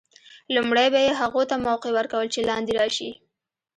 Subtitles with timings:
[0.55, 3.09] لومړی به یې هغو ته موقع ور کول چې لاندې راشي.